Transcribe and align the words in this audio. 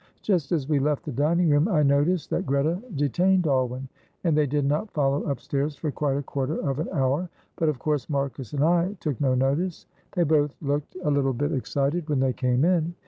Just 0.23 0.51
as 0.51 0.67
we 0.67 0.79
left 0.79 1.03
the 1.05 1.11
dining 1.11 1.47
room 1.51 1.67
I 1.67 1.83
noticed 1.83 2.31
that 2.31 2.47
Greta 2.47 2.81
detained 2.95 3.45
Alwyn, 3.45 3.87
and 4.23 4.35
they 4.35 4.47
did 4.47 4.65
not 4.65 4.89
follow 4.89 5.21
upstairs 5.29 5.75
for 5.75 5.91
quite 5.91 6.17
a 6.17 6.23
quarter 6.23 6.55
of 6.67 6.79
an 6.79 6.89
hour, 6.91 7.29
but 7.55 7.69
of 7.69 7.77
course 7.77 8.09
Marcus 8.09 8.51
and 8.53 8.63
I 8.63 8.93
took 8.99 9.21
no 9.21 9.35
notice. 9.35 9.85
They 10.13 10.23
both 10.23 10.55
looked 10.59 10.97
a 11.03 11.11
little 11.11 11.33
bit 11.33 11.51
excited 11.51 12.09
when 12.09 12.19
they 12.19 12.33
came 12.33 12.65
in. 12.65 12.95